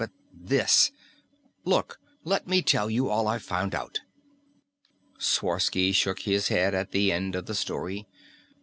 "But 0.01 0.09
this 0.33 0.91
Look, 1.63 1.99
let 2.23 2.47
me 2.47 2.63
tell 2.63 2.89
you 2.89 3.07
all 3.11 3.27
I've 3.27 3.43
found 3.43 3.75
out." 3.75 4.01
Sworsky 5.19 5.91
shook 5.91 6.21
his 6.21 6.47
head 6.47 6.73
at 6.73 6.89
the 6.89 7.11
end 7.11 7.35
of 7.35 7.45
the 7.45 7.53
story. 7.53 8.07